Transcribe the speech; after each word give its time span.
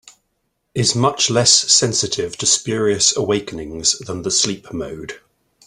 Is 0.73 0.95
much 0.95 1.29
less 1.29 1.51
sensitive 1.53 2.35
to 2.37 2.47
spurious 2.47 3.15
awakenings 3.15 3.99
than 3.99 4.23
the 4.23 4.31
sleep 4.31 4.73
mode. 4.73 5.21